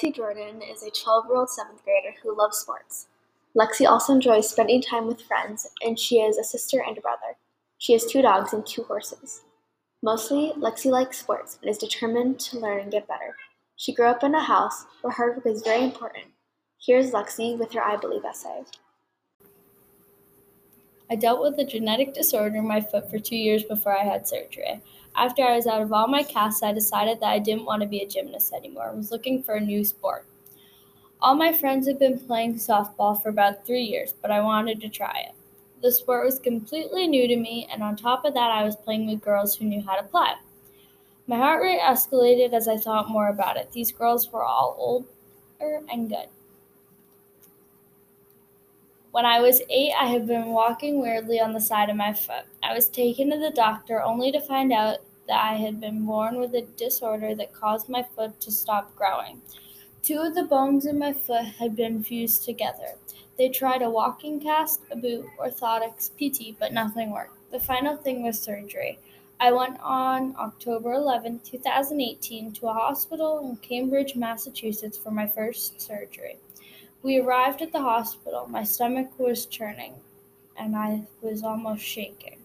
[0.00, 3.08] Lexi Jordan is a 12 year old seventh grader who loves sports.
[3.54, 7.36] Lexi also enjoys spending time with friends, and she has a sister and a brother.
[7.76, 9.42] She has two dogs and two horses.
[10.02, 13.36] Mostly, Lexi likes sports and is determined to learn and get better.
[13.76, 16.28] She grew up in a house where hard work is very important.
[16.80, 18.62] Here's Lexi with her I Believe essay.
[21.10, 24.28] I dealt with a genetic disorder in my foot for two years before I had
[24.28, 24.80] surgery.
[25.16, 27.88] After I was out of all my casts, I decided that I didn't want to
[27.88, 30.24] be a gymnast anymore and was looking for a new sport.
[31.20, 34.88] All my friends had been playing softball for about three years, but I wanted to
[34.88, 35.34] try it.
[35.82, 39.08] The sport was completely new to me, and on top of that, I was playing
[39.08, 40.32] with girls who knew how to play.
[41.26, 43.72] My heart rate escalated as I thought more about it.
[43.72, 46.28] These girls were all older and good.
[49.12, 52.44] When I was eight, I had been walking weirdly on the side of my foot.
[52.62, 56.38] I was taken to the doctor only to find out that I had been born
[56.38, 59.40] with a disorder that caused my foot to stop growing.
[60.04, 62.94] Two of the bones in my foot had been fused together.
[63.36, 67.50] They tried a walking cast, a boot, orthotics, PT, but nothing worked.
[67.50, 69.00] The final thing was surgery.
[69.40, 75.80] I went on October 11, 2018, to a hospital in Cambridge, Massachusetts for my first
[75.80, 76.38] surgery.
[77.02, 78.46] We arrived at the hospital.
[78.46, 79.94] My stomach was churning,
[80.54, 82.40] and I was almost shaking.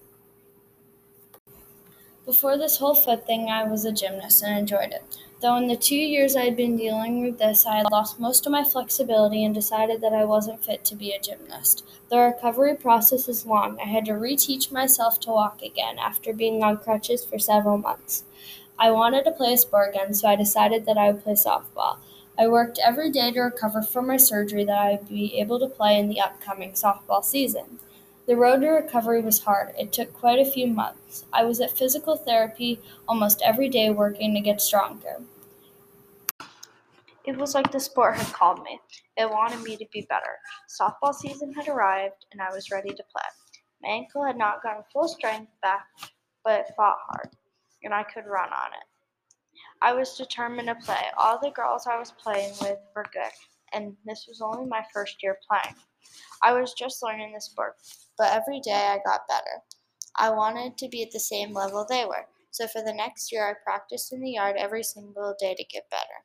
[2.25, 5.03] Before this whole foot thing, I was a gymnast and enjoyed it.
[5.41, 8.45] Though in the two years I had been dealing with this, I had lost most
[8.45, 11.85] of my flexibility and decided that I wasn't fit to be a gymnast.
[12.09, 13.77] The recovery process is long.
[13.79, 18.23] I had to reteach myself to walk again after being on crutches for several months.
[18.79, 21.97] I wanted to play a sport again, so I decided that I would play softball.
[22.37, 25.67] I worked every day to recover from my surgery that I would be able to
[25.67, 27.79] play in the upcoming softball season.
[28.27, 29.73] The road to recovery was hard.
[29.79, 31.25] It took quite a few months.
[31.31, 35.21] I was at physical therapy almost every day working to get stronger.
[37.23, 38.79] It was like the sport had called me.
[39.15, 40.37] It wanted me to be better.
[40.69, 43.23] Softball season had arrived and I was ready to play.
[43.81, 45.85] My ankle had not gotten full strength back,
[46.43, 47.29] but it fought hard,
[47.83, 48.94] and I could run on it.
[49.81, 51.05] I was determined to play.
[51.17, 53.31] All the girls I was playing with were good,
[53.73, 55.75] and this was only my first year playing.
[56.43, 57.75] I was just learning the sport,
[58.17, 59.63] but every day I got better.
[60.17, 63.47] I wanted to be at the same level they were, so for the next year
[63.49, 66.23] I practiced in the yard every single day to get better.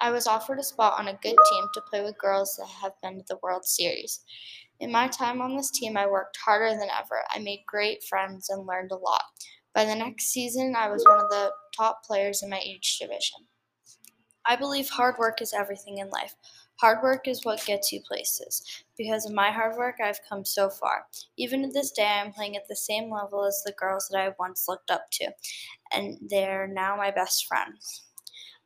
[0.00, 2.92] I was offered a spot on a good team to play with girls that have
[3.02, 4.24] been to the World Series.
[4.80, 7.22] In my time on this team, I worked harder than ever.
[7.30, 9.22] I made great friends and learned a lot.
[9.74, 13.46] By the next season, I was one of the top players in my age division.
[14.44, 16.34] I believe hard work is everything in life.
[16.80, 18.84] Hard work is what gets you places.
[18.98, 21.06] Because of my hard work, I've come so far.
[21.38, 24.34] Even to this day, I'm playing at the same level as the girls that I
[24.38, 25.30] once looked up to,
[25.94, 28.04] and they're now my best friends.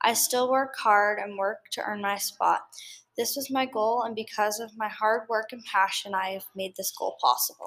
[0.03, 2.63] I still work hard and work to earn my spot.
[3.17, 6.75] This was my goal, and because of my hard work and passion, I have made
[6.77, 7.65] this goal possible.